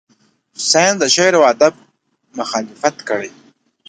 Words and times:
ساینس 0.69 0.97
د 1.01 1.05
شعر 1.15 1.33
و 1.39 1.47
ادب 1.53 1.73
مخالفت 2.39 2.95
کړی. 3.07 3.31